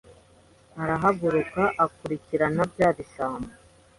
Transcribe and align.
Arahaguruka 0.81 1.63
akurikirana 1.85 2.63
bya 2.71 2.89
bisambo 2.97 3.51